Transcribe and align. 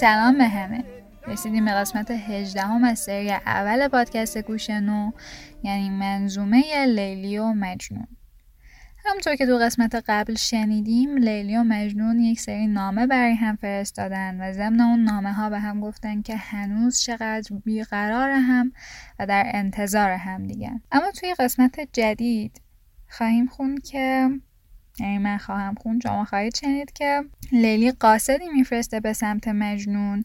سلام 0.00 0.38
به 0.38 0.44
همه. 0.48 0.84
رسیدیم 1.26 1.64
به 1.64 1.70
قسمت 1.70 2.10
18 2.10 2.62
هم 2.62 2.84
از 2.84 2.98
سری 2.98 3.30
اول 3.30 3.88
پادکست 3.88 4.38
گوشنو 4.38 5.10
یعنی 5.62 5.90
منظومه 5.90 6.86
لیلی 6.86 7.38
و 7.38 7.52
مجنون. 7.52 8.06
همونطور 9.04 9.36
که 9.36 9.46
تو 9.46 9.58
قسمت 9.58 10.04
قبل 10.08 10.34
شنیدیم 10.34 11.16
لیلی 11.16 11.56
و 11.56 11.62
مجنون 11.62 12.20
یک 12.20 12.40
سری 12.40 12.66
نامه 12.66 13.06
برای 13.06 13.34
هم 13.34 13.56
فرستادن 13.56 14.40
و 14.40 14.52
ضمن 14.52 14.80
اون 14.80 15.04
نامه 15.04 15.32
ها 15.32 15.50
به 15.50 15.58
هم 15.58 15.80
گفتن 15.80 16.22
که 16.22 16.36
هنوز 16.36 17.00
چقدر 17.00 17.56
بیقرار 17.64 18.30
هم 18.30 18.72
و 19.18 19.26
در 19.26 19.50
انتظار 19.54 20.10
هم 20.10 20.46
دیگن 20.46 20.80
اما 20.92 21.10
توی 21.10 21.34
قسمت 21.38 21.80
جدید 21.92 22.60
خواهیم 23.08 23.46
خون 23.46 23.78
که 23.78 24.30
یعنی 25.00 25.18
من 25.18 25.38
خواهم 25.38 25.74
خون 25.74 26.00
شما 26.00 26.24
خواهید 26.24 26.56
شنید 26.56 26.92
که 26.92 27.24
لیلی 27.52 27.92
قاصدی 27.92 28.48
میفرسته 28.48 29.00
به 29.00 29.12
سمت 29.12 29.48
مجنون 29.48 30.22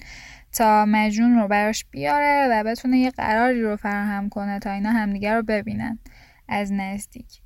تا 0.52 0.86
مجنون 0.86 1.36
رو 1.36 1.48
براش 1.48 1.86
بیاره 1.92 2.48
و 2.52 2.64
بتونه 2.64 2.98
یه 2.98 3.10
قراری 3.10 3.62
رو 3.62 3.76
فراهم 3.76 4.30
کنه 4.30 4.60
تا 4.60 4.72
اینا 4.72 4.92
همدیگه 4.92 5.34
رو 5.34 5.44
ببینن 5.44 6.00
از 6.48 6.72
نزدیک. 6.72 7.42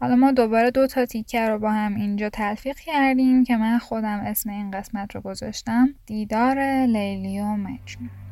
حالا 0.00 0.16
ما 0.16 0.32
دوباره 0.32 0.70
دو 0.70 0.86
تا 0.86 1.06
تیکه 1.06 1.48
رو 1.48 1.58
با 1.58 1.70
هم 1.70 1.94
اینجا 1.94 2.28
تلفیق 2.28 2.76
کردیم 2.76 3.44
که 3.44 3.56
من 3.56 3.78
خودم 3.78 4.20
اسم 4.26 4.50
این 4.50 4.70
قسمت 4.70 5.14
رو 5.14 5.20
گذاشتم. 5.20 5.88
دیدار 6.06 6.86
لیلی 6.86 7.40
و 7.40 7.44
مجنون. 7.44 8.29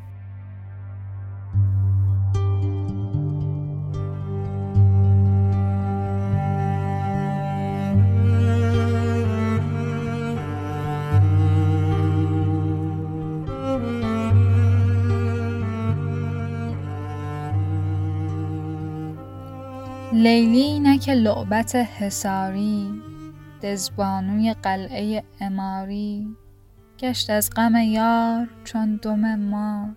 لیلی 20.13 20.79
نک 20.79 21.09
لعبت 21.09 21.75
حساری 21.75 23.01
دزبانوی 23.61 24.53
قلعه 24.53 25.23
اماری. 25.41 26.27
گشت 26.99 27.29
از 27.29 27.49
غم 27.55 27.75
یار 27.75 28.49
چون 28.63 28.95
دم 28.95 29.35
مار 29.35 29.95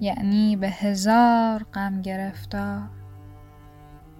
یعنی 0.00 0.56
به 0.56 0.68
هزار 0.70 1.66
غم 1.74 2.02
گرفتار. 2.02 2.90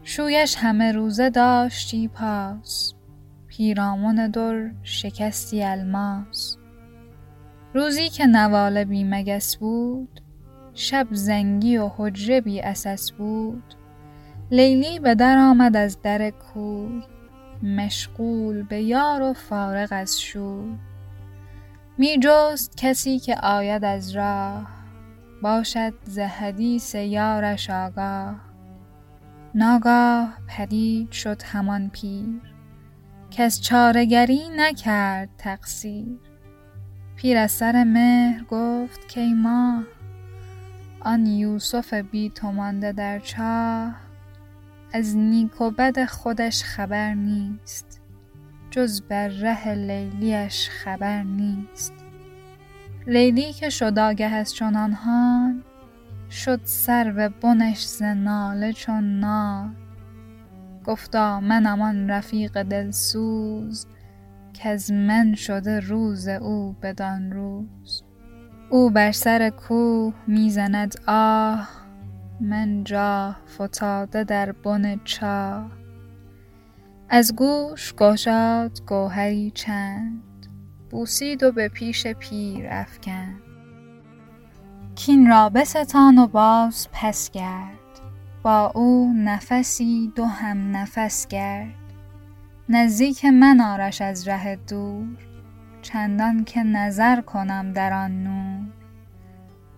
شویش 0.03 0.57
همه 0.59 0.93
روزه 0.93 1.31
داشتی 1.31 2.09
پاس 2.09 2.95
پیرامون 3.47 4.31
در 4.31 4.71
شکستی 4.83 5.63
الماس. 5.63 6.57
روزی 7.75 8.09
که 8.09 8.27
نواله 8.27 8.85
بی 8.85 9.05
مگس 9.05 9.57
بود 9.57 10.21
شب 10.75 11.07
زنگی 11.11 11.77
و 11.77 11.91
حجره 11.97 12.41
بی 12.41 12.61
اساس 12.61 13.13
بود. 13.13 13.78
لیلی 14.51 14.99
به 14.99 15.15
در 15.15 15.39
آمد 15.39 15.77
از 15.77 16.03
در 16.03 16.31
کوی 16.31 17.03
مشغول 17.63 18.63
به 18.63 18.83
یار 18.83 19.23
و 19.23 19.33
فارغ 19.33 19.89
از 19.91 20.21
شوی. 20.21 20.79
می 21.99 22.19
جست 22.23 22.77
کسی 22.77 23.19
که 23.19 23.37
آید 23.37 23.85
از 23.85 24.17
راه 24.17 24.67
باشد 25.43 25.95
ز 26.05 26.19
حدیث 26.19 26.95
یارش 26.95 27.71
آگاه. 27.71 28.35
ناگاه 29.55 30.39
پدید 30.49 31.13
شد 31.13 31.43
همان 31.43 31.91
پیر 31.91 32.41
کس 33.31 33.61
چارگری 33.61 34.41
نکرد 34.57 35.29
تقصیر. 35.39 36.19
پیر 37.17 37.37
از 37.37 37.51
سر 37.51 37.85
مهر 37.85 38.45
گفت 38.45 39.09
کی 39.09 39.35
ماه 39.35 39.83
آن 41.01 41.27
یوسف 41.27 41.95
بی 41.95 42.31
تو 42.31 42.53
مانده 42.53 42.93
در 42.93 43.19
چاه. 43.19 44.08
از 44.93 45.17
نیک 45.17 45.61
و 45.61 45.71
بد 45.71 46.05
خودش 46.05 46.63
خبر 46.63 47.15
نیست 47.15 48.01
جز 48.71 49.03
بر 49.03 49.29
ره 49.29 49.75
لیلیش 49.75 50.69
خبر 50.69 51.23
نیست. 51.23 51.93
لیلی 53.07 53.53
که 53.53 53.71
شد 53.71 53.99
آگه 53.99 54.27
از 54.27 54.55
چنان 54.55 54.93
حال 54.93 55.63
شد 56.31 56.61
سرو 56.65 57.31
بنش 57.41 57.87
ز 57.87 58.03
ناله 58.03 58.73
چون 58.73 59.21
نار 59.21 59.71
گفتا 60.85 61.41
منم 61.41 61.83
آن 61.83 62.11
رفیق 62.11 62.63
دلسوز 62.63 63.87
کز 64.55 64.93
من 64.93 65.35
شده 65.35 65.81
روز 65.81 66.29
او 66.29 66.77
بدان 66.83 67.33
روز. 67.33 68.03
او 68.71 68.91
بر 68.91 69.13
سر 69.13 69.51
کوه 69.51 70.15
می 70.27 70.51
زند 70.51 70.95
آه 71.07 71.88
من 72.41 72.85
جا 72.85 73.37
فتاده 73.49 74.25
در 74.25 74.53
بن 74.53 75.01
چاه. 75.05 75.71
از 77.09 77.37
گوش 77.37 77.95
گشاد 77.95 78.81
گوهری 78.87 79.51
چند 79.51 80.23
بوسید 80.91 81.43
و 81.43 81.53
به 81.53 81.69
پیش 81.69 82.07
پیر 82.07 82.67
افکند. 82.71 83.41
کین 84.95 85.29
را 85.29 85.49
بستان 85.49 86.19
و 86.19 86.27
باز 86.27 86.89
پس 86.93 87.31
گرد 87.31 87.79
با 88.43 88.73
او 88.75 89.13
نفسی 89.17 90.13
دو 90.17 90.25
هم 90.25 90.77
نفس 90.77 91.27
گرد. 91.27 91.75
نزدیک 92.69 93.25
من 93.25 93.61
آرش 93.61 94.03
از 94.03 94.29
ره 94.29 94.57
دور 94.57 95.17
چندان 95.83 96.45
که 96.45 96.63
نظر 96.63 97.21
کنم 97.21 97.73
در 97.73 97.93
آن 97.93 98.25
نور. 98.25 98.78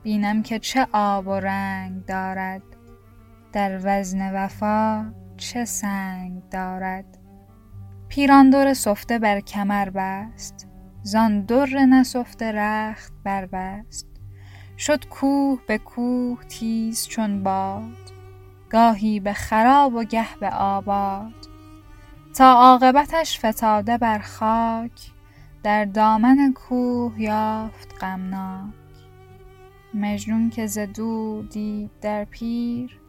بینم 0.03 0.43
که 0.43 0.59
چه 0.59 0.87
آب 0.93 1.27
و 1.27 1.35
رنگ 1.35 2.05
دارد. 2.05 2.63
در 3.53 3.81
وزن 3.85 4.35
وفا 4.35 5.13
چه 5.37 5.65
سنگ 5.65 6.43
دارد. 6.51 7.19
پیران 8.09 8.51
دور 8.51 8.75
سفته 8.75 9.19
بر 9.19 9.41
کمر 9.41 9.91
بست. 9.91 10.69
زان 11.03 11.43
در 11.45 11.67
نسفته 11.67 12.53
رخت 12.53 13.13
بربست 13.25 14.07
شد 14.79 15.09
کوه 15.09 15.61
به 15.67 15.79
کوه 15.79 16.45
تیز 16.45 17.09
چون 17.09 17.43
باد. 17.43 18.11
گاهی 18.71 19.21
به 19.21 19.33
خراب 19.33 19.95
و 19.95 20.05
گه 20.05 20.37
به 20.41 20.51
آباد. 20.51 21.35
تا 22.37 22.53
عاقبتش 22.53 23.39
فتاده 23.47 23.99
بر 23.99 24.19
خاک. 24.19 25.11
در 25.63 25.85
دامن 25.85 26.53
کوه 26.53 27.21
یافت 27.21 27.95
غمناک. 28.01 28.80
مجنون 29.95 30.51
که 30.51 30.67
ز 30.67 30.79
دور 30.79 31.45
دید 31.45 31.91
در 32.01 32.25
پیر 32.25 33.01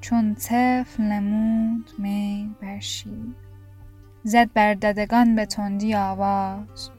چون 0.00 0.34
طفل 0.34 1.02
نمود 1.02 1.90
میل 1.98 2.48
بر 2.62 2.78
شیر 2.78 3.34
زد 4.22 4.52
بر 4.52 4.74
ددگان 4.74 5.34
به 5.34 5.46
تندی 5.46 5.94
آواز 5.94 6.90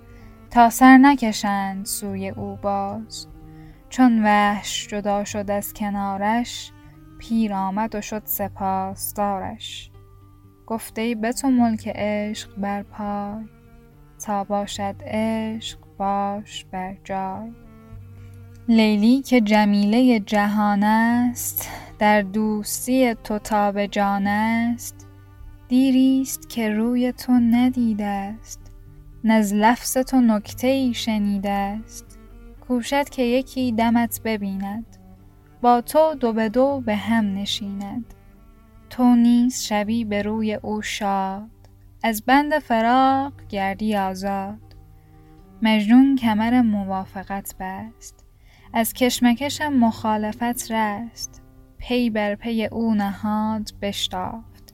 تا 0.50 0.70
سر 0.70 0.98
نکشند 0.98 1.86
سوی 1.86 2.30
او 2.30 2.56
باز. 2.62 3.28
چون 3.90 4.24
وحش 4.24 4.88
جدا 4.88 5.24
شد 5.24 5.52
از 5.52 5.74
کنارش 5.74 6.72
پیر 7.20 7.54
آمد 7.54 7.96
و 7.96 8.02
شد 8.02 8.22
سپاسدارش. 8.26 9.92
گفت 10.68 11.00
ای 11.00 11.16
به 11.16 11.32
تو 11.32 11.50
ملک 11.50 11.88
عشق 11.96 12.56
بر 12.58 12.84
پای 12.84 13.46
تا 14.26 14.44
باشد 14.44 14.96
عشق 15.06 15.80
باش 15.98 16.66
بر 16.66 16.98
جای. 17.04 17.67
لیلی 18.70 19.22
که 19.22 19.42
جمیله 19.42 20.20
جهان 20.20 20.84
است 20.84 21.70
در 22.00 22.22
دوستی 22.22 23.14
تو 23.14 23.40
تاب 23.40 23.86
جان 23.86 24.28
است. 24.28 25.08
دیری 25.68 26.22
است 26.22 26.50
که 26.50 26.70
روی 26.70 27.12
تو 27.12 27.32
ندیده 27.32 28.06
است 28.06 28.72
نز 29.24 29.54
لفظ 29.54 29.98
تو 29.98 30.22
نکته 30.22 30.68
ای 30.68 30.94
شنیده 30.94 31.50
است. 31.50 32.20
کوشد 32.68 33.10
که 33.10 33.22
یکی 33.22 33.72
دمت 33.72 34.22
ببیند 34.24 34.98
با 35.62 35.82
تو 35.82 36.16
دو 36.20 36.34
به 36.34 36.50
دو 36.50 36.84
به 36.86 36.96
هم 36.96 37.34
نشیند. 37.34 38.14
تو 38.90 39.16
نیز 39.16 39.62
شوی 39.62 40.06
به 40.06 40.22
روی 40.22 40.54
او 40.54 40.82
شاد 40.82 41.50
از 42.04 42.22
بند 42.26 42.60
فراق 42.60 43.34
گردی 43.50 43.96
آزاد. 43.96 44.76
مجنون 45.62 46.16
کمر 46.16 46.62
موافقت 46.62 47.56
بست 47.60 48.17
از 48.78 48.94
کشمکشم 48.94 49.74
مخالفت 49.74 50.72
رست. 50.72 51.42
پی 51.78 52.10
بر 52.10 52.36
پی 52.36 52.66
او 52.66 52.94
نهاد 52.94 53.70
بشتافت. 53.82 54.74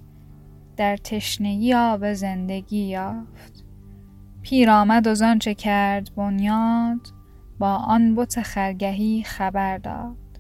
در 0.78 0.98
تشنگی 0.98 1.74
آب 1.74 2.14
زندگی 2.14 2.84
یافت. 2.84 3.66
پیر 4.42 4.70
آمد 4.70 5.08
و 5.08 5.16
زانچه 5.16 5.54
کرد 5.54 6.16
بنیاد 6.16 7.00
با 7.60 7.76
آن 7.76 8.16
بت 8.16 8.42
خرگهی 8.42 9.24
خبر 9.24 9.78
داد. 9.78 10.40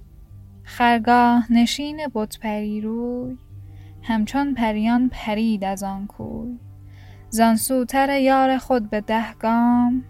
خرگاه 0.63 1.51
نشین 1.51 2.01
بت 2.13 2.39
پری 2.39 2.81
روی 2.81 3.38
همچون 4.01 4.54
پریان 4.54 5.10
پرید 5.10 5.63
از 5.63 5.83
آن 5.83 6.07
کوی. 6.07 6.60
زان 7.30 7.56
سوتر 7.56 8.19
یار 8.19 8.57
خود 8.57 8.89
به 8.89 9.01
ده 9.01 9.33
گام 9.33 10.04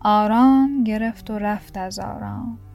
آرام 0.00 0.84
گرفت 0.84 1.30
و 1.30 1.38
رفت 1.38 1.76
از 1.76 1.98
آرام. 1.98 2.65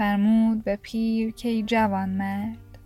فرمود 0.00 0.64
به 0.64 0.76
پیر 0.76 1.30
که 1.30 1.62
جوان 1.62 2.08
مرد. 2.08 2.78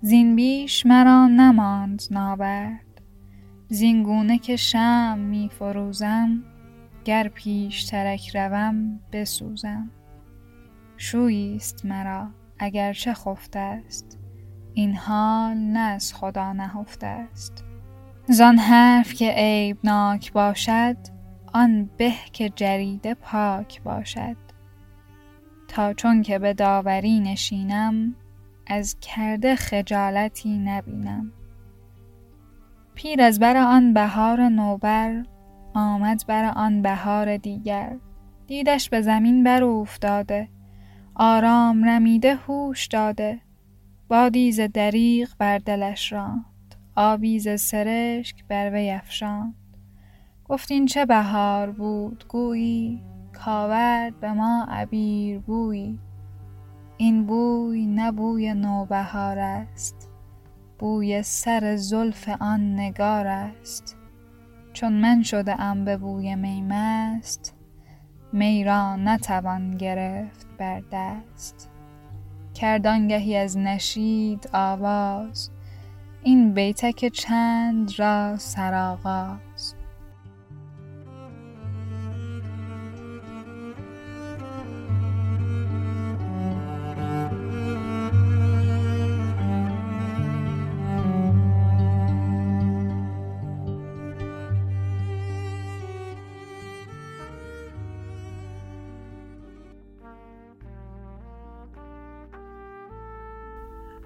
زین 0.00 0.36
بیش 0.36 0.86
مرا 0.86 1.26
نماند 1.26 2.02
نابرد. 2.10 3.00
زین 3.68 4.02
گونه 4.02 4.38
که 4.38 4.56
شم 4.56 5.18
می 5.18 5.50
فروزم 5.58 6.42
گر 7.04 7.28
پیش 7.28 7.84
ترک 7.84 8.36
روم 8.36 9.00
بسوزم. 9.12 9.90
شویست 10.96 11.86
مرا 11.86 12.28
اگرچه 12.58 13.14
خفته 13.14 13.58
است. 13.58 14.18
این 14.74 14.94
حال 14.94 15.56
نه 15.56 15.80
از 15.80 16.14
خدا 16.14 16.52
نهفته 16.52 17.06
است. 17.06 17.64
زان 18.28 18.58
حرف 18.58 19.14
که 19.14 19.32
عیبناک 19.36 20.32
باشد 20.32 20.96
آن 21.54 21.90
به 21.96 22.12
که 22.32 22.48
جریده 22.48 23.14
پاک 23.14 23.82
باشد. 23.82 24.51
تا 25.72 25.92
چون 25.92 26.22
که 26.22 26.38
به 26.38 26.54
داوری 26.54 27.20
نشینم 27.20 28.14
از 28.66 28.96
کرده 29.00 29.56
خجالتی 29.56 30.58
نبینم. 30.58 31.32
پیر 32.94 33.22
از 33.22 33.38
بر 33.38 33.56
آن 33.56 33.94
بهار 33.94 34.40
نوبر 34.40 35.22
آمد 35.74 36.24
بر 36.28 36.52
آن 36.56 36.82
بهار 36.82 37.36
دیگر. 37.36 37.96
دیدش 38.46 38.88
به 38.88 39.00
زمین 39.00 39.44
بر 39.44 39.62
افتاده 39.62 40.48
آرام 41.14 41.84
رمیده 41.84 42.34
هوش 42.34 42.86
داده. 42.86 43.40
بادی 44.08 44.52
ز 44.52 44.60
دریغ 44.60 45.28
بر 45.38 45.58
دلش 45.58 46.12
راند 46.12 46.74
آبی 46.96 47.38
ز 47.38 47.60
سرشک 47.60 48.44
بر 48.48 48.70
وی 48.70 48.90
افشاند. 48.90 49.54
گفت 50.44 50.70
این 50.70 50.86
چه 50.86 51.06
بهار 51.06 51.70
بود؟ 51.70 52.24
گویی 52.28 53.11
کاورد 53.44 54.20
به 54.20 54.32
ما 54.32 54.66
عبیر 54.68 55.38
بویی 55.38 55.98
این 56.96 57.26
بوی 57.26 57.86
نه 57.86 58.12
بوی 58.12 58.54
نوبهار 58.54 59.38
است 59.38 60.10
بوی 60.78 61.22
سر 61.22 61.76
زلف 61.76 62.28
آن 62.40 62.74
نگار 62.74 63.26
است. 63.26 63.96
چون 64.72 64.92
من 64.92 65.22
شده 65.22 65.60
ام 65.60 65.84
به 65.84 65.96
بوی 65.96 66.34
می 66.34 66.62
مست 66.62 67.54
می 68.32 68.64
را 68.64 68.96
نتوان 68.96 69.70
گرفت 69.70 70.46
بر 70.58 70.82
دست. 70.92 71.70
کرد 72.54 72.86
آنگهی 72.86 73.36
از 73.36 73.58
نشید 73.58 74.50
آواز 74.52 75.50
این 76.22 76.54
بیتک 76.54 77.08
چند 77.08 77.98
را 77.98 78.36
سرآغاز 78.36 79.38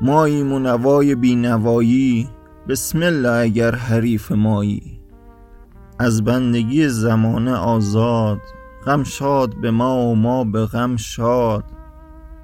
ماییم 0.07 0.53
و 0.53 0.59
نوای 0.59 1.15
بینوایی 1.15 2.29
بسم 2.69 3.03
الله 3.03 3.29
اگر 3.29 3.75
حریف 3.75 4.33
مایی. 4.33 5.01
از 5.99 6.25
بندگی 6.25 6.89
زمانه 6.89 7.55
آزاد 7.55 8.39
غم 8.87 9.05
شاد 9.05 9.61
به 9.61 9.71
ما 9.71 9.97
و 9.97 10.17
ما 10.17 10.45
به 10.45 10.67
غم 10.67 10.97
شاد. 10.97 11.65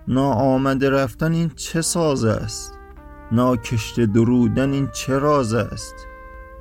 ناآمده 0.09 0.91
رفتن 0.91 1.33
این 1.33 1.51
چه 1.57 1.83
ساز 1.83 2.25
است؟ 2.25 2.79
ناکشته 3.33 4.07
درودن 4.07 4.73
این 4.73 4.89
چه 4.93 5.19
راز 5.19 5.55
است؟ 5.55 5.95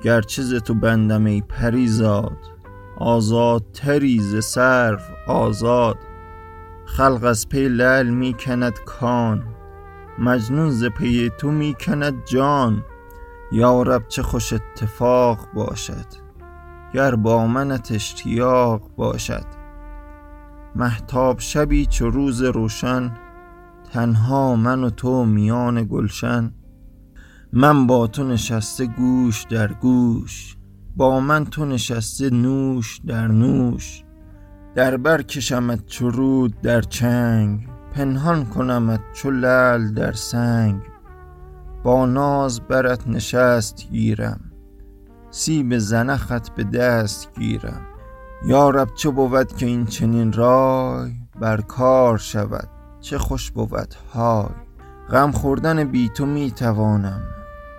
گرچه 0.02 0.42
ز 0.42 0.54
تو 0.54 0.74
بندم 0.74 1.24
ای 1.24 1.42
پریزاد 1.48 2.38
آزاد 2.98 3.64
تری 3.72 4.20
ز 4.20 4.44
سرو 4.44 4.98
آزاد. 5.26 5.96
خلق 6.84 7.24
از 7.24 7.48
پی 7.48 7.68
لعل 7.68 8.08
می 8.08 8.34
کند 8.38 8.78
کان 8.86 9.44
مجنون 10.18 10.70
ز 10.70 10.84
پی 10.84 11.30
تو 11.38 11.50
می 11.50 11.74
کند 11.80 12.24
جان. 12.24 12.84
یا 13.52 13.82
رب 13.82 14.08
چه 14.08 14.22
خوش 14.22 14.52
اتفاق 14.52 15.48
باشد 15.54 16.06
گر 16.94 17.14
با 17.14 17.46
منت 17.46 17.92
اشتیاق 17.92 18.90
باشد. 18.96 19.46
مهتاب 20.74 21.38
شبی 21.38 21.86
چو 21.86 22.10
روز 22.10 22.42
روشن 22.42 23.14
تنها 23.92 24.56
من 24.56 24.84
و 24.84 24.90
تو 24.90 25.24
میان 25.24 25.84
گلشن. 25.84 26.52
من 27.52 27.86
با 27.86 28.06
تو 28.06 28.24
نشسته 28.24 28.86
گوش 28.86 29.42
در 29.42 29.72
گوش 29.72 30.56
با 30.96 31.20
من 31.20 31.44
تو 31.44 31.64
نشسته 31.64 32.30
نوش 32.30 33.00
در 33.06 33.26
نوش. 33.26 34.04
در 34.74 34.96
بر 34.96 35.22
کشمت 35.22 35.86
چو 35.86 36.10
رود 36.10 36.60
در 36.60 36.80
چنگ 36.80 37.68
پنهان 37.92 38.44
کنمت 38.44 39.00
چو 39.12 39.30
لعل 39.30 39.94
در 39.94 40.12
سنگ. 40.12 40.80
با 41.82 42.06
ناز 42.06 42.60
برت 42.60 43.08
نشست 43.08 43.86
گیرم. 43.90 44.40
سیب 45.30 45.78
زنخت 45.78 46.54
به 46.54 46.64
دست 46.64 47.28
گیرم. 47.38 47.80
یا 48.44 48.70
رب 48.70 48.94
چه 48.94 49.10
بود 49.10 49.56
که 49.56 49.66
این 49.66 49.86
چنین 49.86 50.32
رای 50.32 51.12
بر 51.40 51.60
کار 51.60 52.18
شود؟ 52.18 52.68
چه 53.00 53.18
خوش 53.18 53.50
بود 53.50 53.94
های؟ 54.14 54.48
غم 55.10 55.30
خوردن 55.30 55.84
بی 55.84 56.08
تو 56.08 56.26
می 56.26 56.50
توانم. 56.50 57.22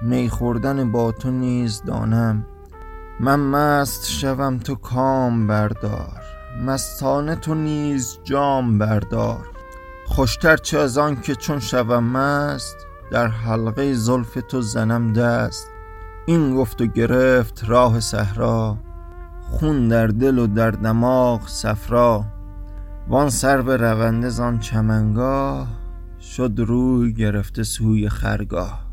می 0.01 0.29
خوردن 0.29 0.91
با 0.91 1.12
تو 1.12 1.32
نیز 1.32 1.84
دانم. 1.84 2.46
من 3.20 3.39
مست 3.39 4.10
شوم 4.10 4.58
تو 4.58 4.75
کام 4.75 5.48
بردار. 5.48 6.22
مستانه 6.65 7.36
تو 7.36 7.53
نیز 7.55 8.20
جام 8.24 8.77
بردار. 8.77 9.52
خوشتر 10.05 10.57
چه 10.57 10.79
از 10.79 10.98
آن 10.98 11.22
که 11.22 11.36
چون 11.36 11.60
شوم 11.60 12.03
مست 12.03 12.77
در 13.12 13.27
حلقه 13.27 13.93
زلف 13.93 14.38
تو 14.50 14.62
زنم 14.62 15.13
دست. 15.13 15.67
این 16.25 16.55
گفت 16.55 16.81
و 16.81 16.86
گرفت 16.86 17.63
راه 17.67 18.00
صحرا 18.00 18.77
خون 19.41 19.88
در 19.88 20.07
دل 20.07 20.39
و 20.39 20.48
در 20.48 20.72
دماغ 20.72 21.48
صفرا. 21.48 22.25
وان 23.07 23.29
سرو 23.29 23.72
رونده 23.72 24.29
زان 24.29 24.60
چمنگاه 24.60 25.67
شد 26.19 26.53
روی 26.57 27.13
گرفته 27.13 27.63
سوی 27.63 28.10
خرگاه. 28.10 28.92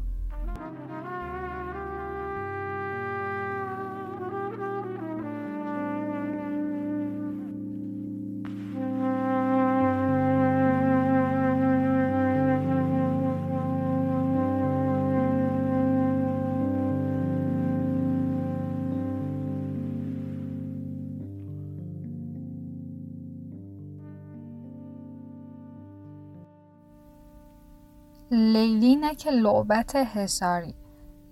که 29.14 29.30
لعبت 29.30 29.96
حساری 29.96 30.74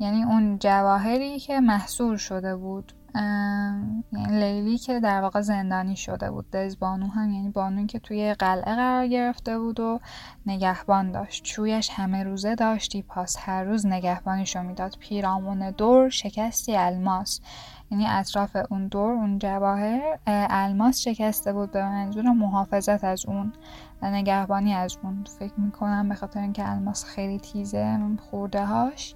یعنی 0.00 0.24
اون 0.24 0.58
جواهری 0.58 1.38
که 1.38 1.60
محصور 1.60 2.16
شده 2.16 2.56
بود 2.56 2.92
یعنی 4.12 4.40
لیلی 4.40 4.78
که 4.78 5.00
در 5.00 5.20
واقع 5.22 5.40
زندانی 5.40 5.96
شده 5.96 6.30
بود. 6.30 6.50
دزبانو 6.50 7.06
هم 7.06 7.30
یعنی 7.30 7.48
بانوی 7.48 7.86
که 7.86 7.98
توی 7.98 8.34
قلعه 8.34 8.74
قرار 8.74 9.06
گرفته 9.06 9.58
بود 9.58 9.80
و 9.80 10.00
نگهبان 10.46 11.12
داشت. 11.12 11.42
چویش 11.42 11.90
همه 11.92 12.22
روزه 12.22 12.54
داشتی 12.54 13.02
پاس 13.02 13.36
هر 13.40 13.64
روز 13.64 13.86
نگهبانیشو 13.86 14.62
می‌داد. 14.62 14.96
پیرامون 15.00 15.70
دور 15.70 16.08
شکستی 16.08 16.76
الماس. 16.76 17.40
یعنی 17.90 18.06
اطراف 18.08 18.56
اون 18.70 18.88
دور 18.88 19.12
اون 19.12 19.38
جواهر 19.38 20.18
الماس 20.26 20.98
شکسته 21.00 21.52
بود 21.52 21.70
به 21.70 21.82
منظور 21.82 22.24
محافظت 22.24 23.04
از 23.04 23.26
اون. 23.26 23.52
و 24.02 24.10
نگهبانی 24.10 24.74
از 24.74 24.98
اون. 25.02 25.24
فکر 25.38 25.60
می‌کنم 25.60 26.08
به 26.08 26.14
خاطر 26.14 26.40
اینکه 26.40 26.70
الماس 26.70 27.04
خیلی 27.04 27.38
تیزه 27.38 27.98
خورده 28.30 28.64
هاش 28.66 29.14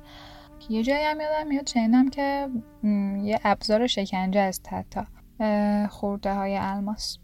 یه 0.68 0.82
جایی 0.82 1.04
هم 1.04 1.20
یادم 1.20 1.48
میاد 1.48 1.66
شنیدم 1.66 2.08
که 2.10 2.48
یه 3.22 3.40
ابزار 3.44 3.86
شکنجه 3.86 4.40
از 4.40 4.60
حتی 4.70 5.00
خورده 5.88 6.34
های 6.34 6.56
الماس. 6.56 7.18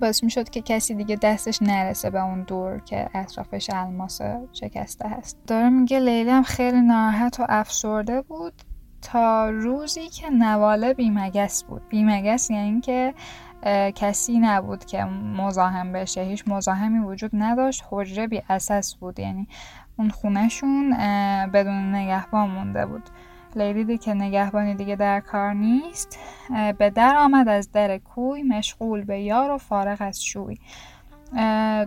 باعث 0.00 0.24
می‌شد 0.24 0.48
که 0.48 0.62
کسی 0.62 0.94
دیگه 0.94 1.16
دستش 1.16 1.62
نرسه 1.62 2.10
به 2.10 2.22
اون 2.24 2.42
دور 2.42 2.78
که 2.78 3.10
اطرافش 3.14 3.70
الماس 3.72 4.20
شکسته 4.52 5.08
هست. 5.08 5.38
داره 5.46 5.68
میگه 5.68 5.98
لیلی 6.00 6.30
هم 6.30 6.42
خیلی 6.42 6.80
ناراحت 6.80 7.40
و 7.40 7.46
افسرده 7.48 8.22
بود 8.22 8.52
تا 9.02 9.50
روزی 9.50 10.08
که 10.08 10.30
نواله 10.30 10.94
بیمگس 10.94 11.64
بود. 11.64 11.88
بیمگس 11.88 12.50
یعنی 12.50 12.80
که 12.80 13.14
کسی 13.94 14.38
نبود 14.38 14.84
که 14.84 15.04
مزاحم 15.04 15.92
بشه. 15.92 16.20
هیچ 16.20 16.44
مزاحمی 16.46 16.98
وجود 16.98 17.30
نداشت. 17.34 17.84
حجره 17.90 18.26
بی 18.26 18.42
اساس 18.48 18.94
بود. 18.94 19.18
یعنی 19.18 19.48
اون 19.96 20.10
خونهشون 20.10 20.90
بدون 21.46 21.94
نگهبان 21.94 22.50
مونده 22.50 22.86
بود. 22.86 23.02
لیلی 23.56 23.98
که 23.98 24.14
نگهبانی 24.14 24.74
دیگه 24.74 24.96
در 24.96 25.20
کار 25.20 25.52
نیست 25.52 26.18
به 26.78 26.90
در 26.90 27.16
آمد 27.16 27.48
از 27.48 27.72
در 27.72 27.98
کوی 27.98 28.42
مشغول 28.42 29.04
به 29.04 29.20
یار 29.20 29.50
و 29.50 29.58
فارغ 29.58 29.96
از 30.00 30.24
شوی. 30.24 30.58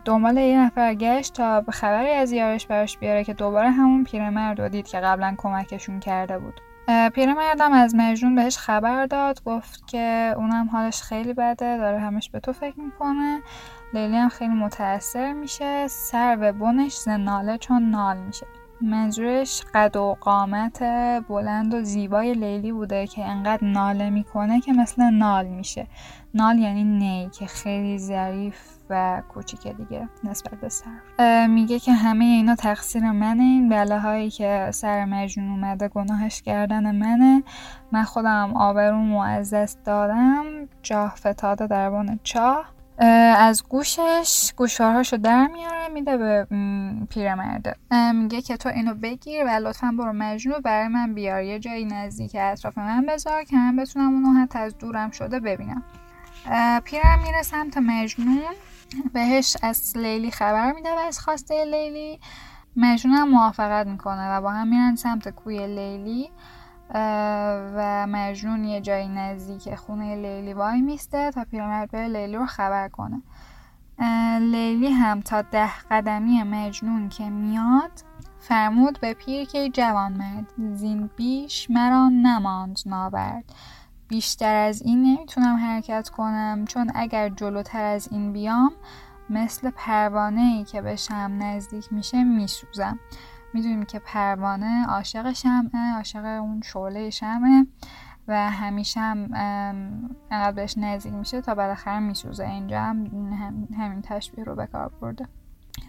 دنبال 0.06 0.38
یه 0.38 0.60
نفر 0.60 0.94
گشت 0.94 1.34
تا 1.34 1.64
خبری 1.70 2.10
از 2.10 2.32
یارش 2.32 2.68
براش 2.68 2.98
بیاره 2.98 3.24
که 3.24 3.34
دوباره 3.34 3.72
همون 3.72 4.04
پیرمرد 4.04 4.62
رو 4.62 4.70
دید 4.70 4.88
که 4.88 5.00
قبلا 5.00 5.36
کمکشون 5.38 6.00
کرده 6.00 6.40
بود. 6.40 6.62
پیرمردم 6.88 7.72
از 7.72 7.96
مجنون 7.96 8.36
بهش 8.36 8.58
خبر 8.58 9.06
داد 9.06 9.44
گفت 9.44 9.88
که 9.88 10.34
اونم 10.38 10.70
حالش 10.70 11.02
خیلی 11.02 11.34
بده 11.34 11.78
داره 11.78 12.00
همش 12.00 12.30
به 12.30 12.40
تو 12.40 12.54
فکر 12.54 12.80
می‌کنه. 12.80 13.42
لیلی 13.94 14.18
هم 14.18 14.30
خیلی 14.30 14.54
متاثر 14.54 15.34
میشه 15.34 15.88
سر 15.88 16.38
و 16.42 16.54
بنش 16.54 16.98
زناله 16.98 17.58
چون 17.58 17.90
نال 17.90 18.18
میشه. 18.18 18.48
منظورش 18.84 19.64
قد 19.74 19.96
و 19.96 20.18
قامت 20.22 20.84
بلند 21.28 21.74
و 21.74 21.82
زیبای 21.84 22.34
لیلی 22.34 22.72
بوده 22.72 23.08
که 23.08 23.26
انقدر 23.26 23.64
ناله 23.64 24.10
می‌کنه 24.10 24.62
که 24.62 24.74
مثل 24.74 25.04
نال 25.04 25.46
میشه. 25.46 25.88
نال 26.34 26.60
یعنی 26.60 26.84
نی 26.84 27.30
که 27.40 27.46
خیلی 27.46 27.98
ظریف 27.98 28.74
و 28.90 29.22
کوچیکه 29.30 29.74
دیگه 29.74 30.10
نسبت 30.24 30.60
به 30.60 30.70
سر. 30.70 31.48
میگه 31.48 31.80
که 31.80 31.94
همه 31.94 32.26
اینا 32.26 32.56
تقصیر 32.56 33.12
منه. 33.12 33.44
این 33.44 33.70
بله 33.70 34.00
هایی 34.00 34.30
که 34.30 34.70
سر 34.72 35.06
مجنون 35.06 35.50
اومده 35.50 35.88
گناهش 35.88 36.42
کردن 36.42 36.96
منه. 36.96 37.44
من 37.92 38.04
خودم 38.04 38.54
آبروم 38.56 39.42
دست 39.42 39.86
دادم 39.86 40.44
جاه 40.82 41.16
فتاده 41.16 41.68
در 41.68 41.90
بان 41.90 42.20
چاه. 42.24 42.66
از 42.98 43.64
گوشش 43.70 44.54
گوشوارهاشو 44.58 45.18
در 45.18 45.48
میاره 45.48 45.88
میده 45.88 46.18
به 46.18 46.48
پیرمرده. 47.10 47.76
میگه 48.14 48.42
که 48.42 48.58
تو 48.58 48.70
اینو 48.70 48.94
بگیر 48.94 49.44
و 49.46 49.50
لطفا 49.50 49.96
برو 50.00 50.14
مجنون 50.14 50.60
برای 50.60 50.88
من 50.88 51.14
بیار. 51.14 51.42
یه 51.42 51.60
جایی 51.60 51.86
نزدیک 51.86 52.38
اطراف 52.40 52.78
من 52.78 53.06
بذار 53.06 53.44
که 53.44 53.56
من 53.56 53.76
بتونم 53.76 54.14
اونو 54.14 54.40
حتی 54.40 54.60
از 54.60 54.78
دورم 54.78 55.12
شده 55.12 55.40
ببینم. 55.40 55.84
پیرم 56.84 57.20
میره 57.24 57.42
سمت 57.42 57.78
مجنون. 57.78 58.42
بهش 59.14 59.58
از 59.62 59.98
لیلی 59.98 60.32
خبر 60.32 60.72
میده 60.72 60.90
و 60.90 60.98
از 61.08 61.20
خواسته 61.20 61.66
لیلی. 61.66 62.20
مجنون 62.76 63.16
هم 63.16 63.30
موافقت 63.30 63.88
می‌کنه 63.88 64.30
و 64.30 64.42
با 64.42 64.52
هم 64.52 64.68
میرن 64.68 64.96
سمت 64.96 65.30
کوی 65.30 65.68
لیلی. 65.68 66.30
و 66.94 68.08
مجنون 68.10 68.64
یه 68.64 68.82
جایی 68.82 69.08
نزدیک 69.08 69.76
خونه 69.76 70.16
لیلی 70.16 70.54
وای 70.54 70.82
میسته 70.82 71.32
تا 71.32 71.46
پیرمرد 71.52 71.92
بره 71.92 72.08
لیلی 72.08 72.36
رو 72.36 72.46
خبر 72.46 72.90
کنه. 72.90 73.22
لیلی 74.40 74.92
هم 74.92 75.22
تا 75.22 75.42
ده 75.42 75.72
قدمی 75.92 76.44
مجنون 76.44 77.10
که 77.10 77.30
میاد 77.30 77.92
فرمود 78.40 79.00
به 79.00 79.14
پیر 79.14 79.46
که 79.46 79.70
جوان 79.70 80.14
مرد 80.14 80.76
زین 80.76 81.10
بیش 81.16 81.72
مرا 81.72 82.10
نماند 82.10 82.80
نابرد. 82.86 83.44
بیشتر 84.08 84.56
از 84.56 84.82
این 84.82 85.02
نمی‌تونم 85.04 85.56
حرکت 85.56 86.10
کنم 86.10 86.66
چون 86.68 86.92
اگر 86.96 87.30
جلوتر 87.30 87.84
از 87.84 88.08
این 88.12 88.34
بیام 88.34 88.72
مثل 89.30 89.70
پروانه 89.70 90.42
ای 90.42 90.64
که 90.64 90.82
به 90.82 90.96
شم 90.96 91.38
نزدیک 91.42 91.94
میشه 91.94 92.24
میسوزم. 92.24 93.00
می‌دونیم 93.54 93.84
که 93.84 94.00
پروانه 94.00 94.86
عاشق 94.88 95.32
شمعه 95.32 95.96
عاشق 95.96 96.26
اون 96.26 96.62
شعله 96.62 97.10
شمعه 97.10 97.68
و 98.28 98.52
همیشه 98.52 99.00
هم 99.00 99.30
انقدر 100.32 100.52
بهش 100.52 100.78
نزدیک 100.78 101.14
میشه 101.14 101.42
تا 101.42 101.56
بالاخره 101.56 102.00
میسوزه. 102.00 102.44
اینجا 102.44 102.82
هم 102.82 103.06
همین 103.78 104.02
تشبیه 104.02 104.44
رو 104.44 104.56
به 104.56 104.66
کار 104.68 104.92
برده. 105.02 105.28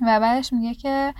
و 0.03 0.21
بعدش 0.21 0.53
میگه 0.53 0.75
که 0.75 1.15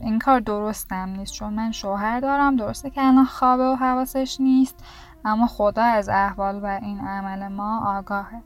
این 0.00 0.18
کار 0.18 0.40
درستم 0.40 1.08
نیست 1.08 1.32
چون 1.32 1.52
من 1.52 1.72
شوهر 1.72 2.20
دارم 2.20 2.56
درسته 2.56 2.90
که 2.90 3.02
الان 3.02 3.24
خوابه 3.24 3.64
و 3.64 3.74
حواسش 3.74 4.40
نیست 4.40 4.84
اما 5.24 5.46
خدا 5.46 5.82
از 5.82 6.08
احوال 6.08 6.60
و 6.62 6.66
این 6.66 7.00
عمل 7.00 7.48
ما 7.48 7.98
آگاهه. 7.98 8.42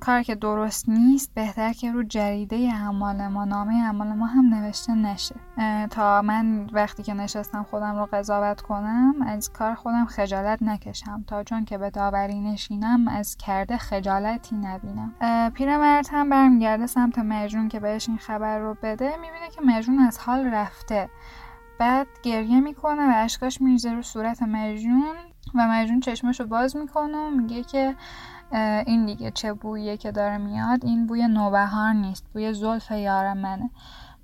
کار 0.00 0.22
که 0.22 0.34
درست 0.34 0.88
نیست 0.88 1.34
بهتر 1.34 1.72
که 1.72 1.92
رو 1.92 2.02
جریده 2.02 2.56
اعمال 2.56 3.28
ما 3.28 3.44
نامه 3.44 3.74
اعمال 3.74 4.08
ما 4.08 4.26
هم 4.26 4.54
نوشته 4.54 4.94
نشه. 4.94 5.34
تا 5.90 6.22
من 6.22 6.66
وقتی 6.72 7.02
که 7.02 7.14
نشستم 7.14 7.62
خودم 7.62 7.96
رو 7.98 8.08
قضاوت 8.12 8.60
کنم 8.60 9.14
از 9.26 9.52
کار 9.52 9.74
خودم 9.74 10.04
خجالت 10.04 10.62
نکشم. 10.62 11.24
تا 11.26 11.44
چون 11.44 11.64
که 11.64 11.78
به 11.78 11.90
داوری 11.90 12.40
نشینم 12.40 13.08
از 13.08 13.36
کرده 13.36 13.76
خجالتی 13.76 14.56
نبینم. 14.56 15.12
پیرمرد 15.54 16.06
هم 16.12 16.30
برمیگرده 16.30 16.86
سمت 16.86 17.18
مجنون 17.18 17.68
که 17.68 17.80
بهش 17.80 18.08
این 18.08 18.18
خبر 18.18 18.58
رو 18.58 18.76
بده. 18.82 19.10
می‌بینه 19.16 19.48
که 19.54 19.60
مجنون 19.66 19.98
از 19.98 20.18
حال 20.18 20.46
رفته. 20.46 21.10
بعد 21.78 22.06
گریه 22.22 22.60
می‌کنه 22.60 23.08
و 23.08 23.12
اشکاش 23.14 23.60
میریزه 23.60 23.92
رو 23.92 24.02
صورت 24.02 24.42
مجنون 24.42 25.16
و 25.54 25.68
مجنون 25.68 26.00
چشمشو 26.00 26.46
باز 26.46 26.76
می‌کنه 26.76 27.16
و 27.16 27.30
میگه 27.30 27.62
که 27.62 27.96
این 28.86 29.06
دیگه 29.06 29.30
چه 29.30 29.52
بویه 29.52 29.96
که 29.96 30.12
داره 30.12 30.38
میاد 30.38 30.84
این 30.84 31.06
بوی 31.06 31.28
نوبهار 31.28 31.92
نیست 31.92 32.24
بوی 32.32 32.54
زلف 32.54 32.90
یار 32.90 33.32
منه. 33.32 33.70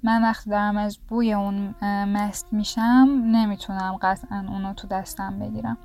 من 0.02 0.22
وقتی 0.22 0.50
دارم 0.50 0.76
از 0.76 0.98
بوی 1.08 1.32
اون 1.32 1.74
مست 1.82 2.52
میشم 2.52 3.08
نمی‌تونم 3.24 3.98
قطعا 4.02 4.46
اونو 4.48 4.74
تو 4.74 4.88
دستم 4.88 5.38
بگیرم. 5.38 5.78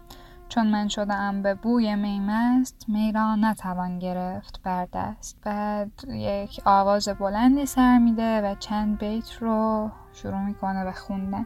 چون 0.49 0.67
من 0.67 0.87
شدم 0.87 1.41
به 1.41 1.53
بوی 1.53 1.95
می 1.95 2.19
مست 2.19 2.85
می 2.87 3.11
را 3.11 3.35
نتوان 3.35 3.99
گرفت 3.99 4.61
بر 4.63 4.87
دست. 4.93 5.37
بعد 5.43 5.91
یک 6.07 6.61
آواز 6.65 7.07
بلندی 7.07 7.65
سر 7.65 7.97
میده 7.97 8.41
و 8.41 8.55
چند 8.55 8.97
بیت 8.97 9.33
رو 9.33 9.91
شروع 10.13 10.45
می‌کنه 10.45 10.83
به 10.83 10.91
خوندن 10.91 11.45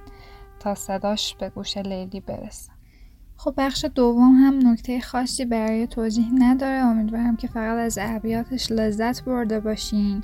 تا 0.59 0.75
صداش 0.75 1.35
به 1.35 1.49
گوش 1.49 1.77
لیلی 1.77 2.19
برسه. 2.19 2.71
خب 3.37 3.53
بخش 3.57 3.85
دوم 3.95 4.33
هم 4.33 4.71
نکته 4.71 5.01
خاصی 5.01 5.45
برای 5.45 5.87
توضیح 5.87 6.29
نداره. 6.37 6.77
امیدوارم 6.77 7.35
که 7.35 7.47
فقط 7.47 7.77
از 7.77 7.97
ابیاتش 8.01 8.71
لذت 8.71 9.23
برده 9.23 9.59
باشین. 9.59 10.23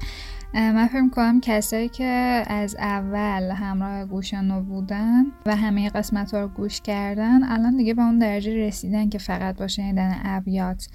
من 0.53 0.87
فکر 0.87 1.01
می‌کنم 1.01 1.41
کسایی 1.41 1.89
که 1.89 2.43
از 2.47 2.75
اول 2.75 3.51
همراه 3.51 4.05
گوشانو 4.05 4.61
بودن 4.61 5.25
و 5.45 5.55
همه 5.55 5.89
قسمت 5.89 6.33
رو 6.33 6.47
گوش 6.47 6.81
کردن 6.81 7.43
الان 7.43 7.77
دیگه 7.77 7.93
به 7.93 8.01
اون 8.01 8.19
درجه 8.19 8.67
رسیدن 8.67 9.09
که 9.09 9.17
فقط 9.17 9.57
با 9.57 9.67
شنیدن 9.67 10.21
ابیات 10.23 10.87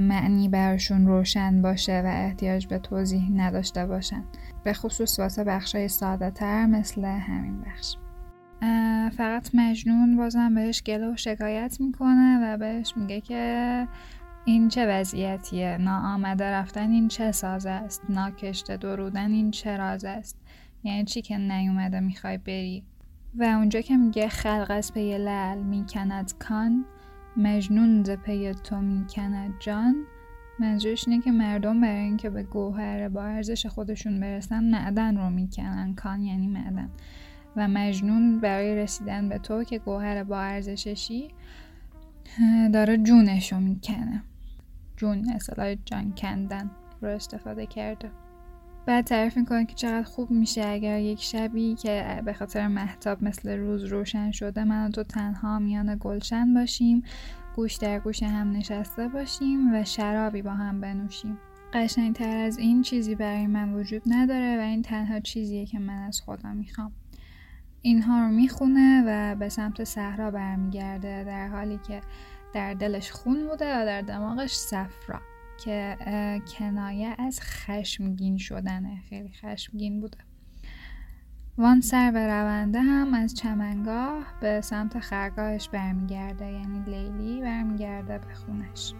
معنی 0.00 0.48
براشون 0.48 1.06
روشن 1.06 1.62
باشه 1.62 2.02
و 2.04 2.06
احتیاج 2.06 2.66
به 2.66 2.78
توضیح 2.78 3.30
نداشته 3.36 3.86
باشن. 3.86 4.24
به 4.64 4.72
خصوص 4.72 5.18
واسه 5.18 5.44
بخشای 5.44 5.88
ساده 5.88 6.30
تر 6.30 6.66
مثل 6.66 7.04
همین 7.04 7.60
بخش. 7.60 7.96
فقط 9.16 9.50
مجنون 9.54 10.16
بازم 10.16 10.54
بهش 10.54 10.82
گله 10.82 11.12
و 11.12 11.16
شکایت 11.16 11.76
می‌کنه 11.80 12.38
و 12.42 12.58
بهش 12.58 12.92
میگه 12.96 13.20
که 13.20 13.88
این 14.44 14.68
چه 14.68 14.86
وضعیتیه؟ 14.86 15.76
ناآمده 15.80 16.44
رفتن 16.44 16.90
این 16.90 17.08
چه 17.08 17.32
ساز 17.32 17.66
است؟ 17.66 18.02
ناکشته 18.08 18.76
درودن 18.76 19.30
این 19.30 19.50
چه 19.50 19.76
راز 19.76 20.04
است؟ 20.04 20.38
یعنی 20.84 21.04
چی 21.04 21.22
که 21.22 21.38
نیومده 21.38 22.00
می‌خوای 22.00 22.38
بری؟ 22.38 22.84
و 23.34 23.42
اونجا 23.42 23.80
که 23.80 23.96
میگه 23.96 24.28
خلق 24.28 24.66
از 24.70 24.94
پی 24.94 25.18
لعل 25.18 25.58
می‌کند 25.58 26.32
کان 26.38 26.84
مجنون 27.36 28.04
ز 28.04 28.10
پی 28.10 28.54
تو 28.54 28.80
می‌کند 28.80 29.54
جان 29.60 29.94
منظورش 30.60 31.08
اینه 31.08 31.22
که 31.22 31.30
مردم 31.30 31.80
برای 31.80 32.00
اینکه 32.00 32.30
به 32.30 32.42
گوهر 32.42 33.08
با 33.08 33.22
ارزش 33.22 33.66
خودشون 33.66 34.20
برسن 34.20 34.64
معدن 34.64 35.16
رو 35.16 35.30
می‌کنن. 35.30 35.94
کان 35.94 36.22
یعنی 36.22 36.46
معدن. 36.46 36.90
و 37.58 37.68
مجنون 37.68 38.40
برای 38.40 38.76
رسیدن 38.76 39.28
به 39.28 39.38
تو 39.38 39.64
که 39.64 39.78
گوهر 39.78 40.24
با 40.24 40.40
ارزششی 40.40 41.28
داره 42.72 42.96
جونشو 42.96 43.60
می‌کنه. 43.60 44.22
جون 44.96 45.30
اصطلاح 45.34 45.74
جان 45.74 46.12
کندن 46.16 46.70
رو 47.02 47.08
استفاده 47.08 47.66
کرده. 47.66 48.10
بعد 48.86 49.04
تعریف 49.04 49.36
می‌کنه 49.36 49.66
که 49.66 49.74
چقدر 49.74 50.02
خوب 50.02 50.30
میشه 50.30 50.66
اگر 50.66 51.00
یک 51.00 51.22
شبی 51.22 51.74
که 51.74 52.22
به 52.24 52.32
خاطر 52.32 52.68
محتاب 52.68 53.24
مثل 53.24 53.56
روز 53.56 53.84
روشن 53.84 54.30
شده 54.30 54.64
من 54.64 54.86
و 54.86 54.90
تو 54.90 55.02
تنها 55.02 55.58
میان 55.58 55.96
گلشن 56.00 56.54
باشیم 56.54 57.02
گوش 57.56 57.76
در 57.76 57.98
گوش 57.98 58.22
هم 58.22 58.52
نشسته 58.52 59.08
باشیم 59.08 59.74
و 59.74 59.84
شرابی 59.84 60.42
با 60.42 60.50
هم 60.50 60.80
بنوشیم. 60.80 61.38
قشنگتر 61.72 62.36
از 62.36 62.58
این 62.58 62.82
چیزی 62.82 63.14
برای 63.14 63.46
من 63.46 63.74
وجود 63.74 64.02
نداره 64.06 64.58
و 64.58 64.60
این 64.60 64.82
تنها 64.82 65.20
چیزیه 65.20 65.66
که 65.66 65.78
من 65.78 66.02
از 66.02 66.20
خودم 66.20 66.56
می‌خوام. 66.56 66.92
اینها 67.82 68.20
رو 68.20 68.28
می‌خونه 68.28 69.02
و 69.06 69.34
به 69.34 69.48
سمت 69.48 69.84
صحرا 69.84 70.30
برمیگرده 70.30 71.24
در 71.24 71.48
حالی 71.48 71.80
که 71.88 72.00
در 72.54 72.74
دلش 72.74 73.10
خون 73.10 73.46
بوده 73.46 73.82
و 73.82 73.86
در 73.86 74.02
دماغش 74.02 74.52
صفرا 74.52 75.20
که 75.64 75.96
کنایه 76.58 77.14
از 77.18 77.40
خشمگین 77.40 78.38
شدنه. 78.38 79.02
خیلی 79.08 79.32
خشمگین 79.32 80.00
بوده. 80.00 80.18
وان 81.58 81.80
سر 81.80 82.10
به 82.10 82.26
رونده 82.26 82.80
هم 82.80 83.14
از 83.14 83.34
چمنگاه 83.34 84.24
به 84.40 84.60
سمت 84.60 84.98
خرگاهش 84.98 85.68
برمیگرده 85.68 86.52
یعنی 86.52 86.82
لیلی 86.86 87.40
برمیگرده 87.42 88.18
به 88.18 88.34
خونش. 88.34 88.94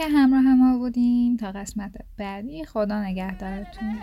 که 0.00 0.08
همراه 0.08 0.54
ما 0.54 0.78
بودین 0.78 1.36
تا 1.36 1.52
قسمت 1.52 1.92
بعدی. 2.18 2.64
خدا 2.64 3.02
نگهدارتون. 3.02 3.98